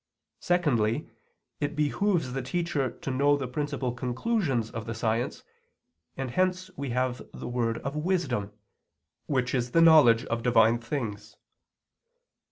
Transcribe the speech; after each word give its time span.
Secondly, 0.39 1.07
it 1.59 1.75
behooves 1.75 2.33
the 2.33 2.41
teacher 2.41 2.89
to 2.89 3.11
know 3.11 3.37
the 3.37 3.47
principal 3.47 3.93
conclusions 3.93 4.71
of 4.71 4.87
the 4.87 4.95
science, 4.95 5.43
and 6.17 6.31
hence 6.31 6.71
we 6.75 6.89
have 6.89 7.21
the 7.35 7.47
word 7.47 7.77
of 7.83 7.95
wisdom, 7.95 8.51
which 9.27 9.53
is 9.53 9.73
the 9.73 9.79
knowledge 9.81 10.25
of 10.25 10.41
Divine 10.41 10.79
things. 10.79 11.37